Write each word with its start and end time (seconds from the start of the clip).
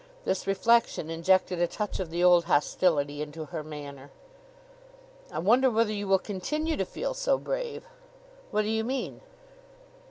This 0.25 0.47
reflection 0.47 1.11
injected 1.11 1.59
a 1.61 1.67
touch 1.67 1.99
of 1.99 2.09
the 2.09 2.23
old 2.23 2.45
hostility 2.45 3.21
into 3.21 3.45
her 3.45 3.63
manner. 3.63 4.09
"I 5.31 5.37
wonder 5.37 5.69
whether 5.69 5.93
you 5.93 6.07
will 6.07 6.17
continue 6.17 6.75
to 6.75 6.85
feel 6.85 7.13
so 7.13 7.37
brave." 7.37 7.83
"What 8.49 8.63
do 8.63 8.69
you 8.69 8.83
mean?" 8.83 9.21